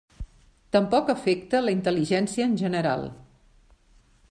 [0.75, 3.07] Tampoc afecta la intel·ligència en general.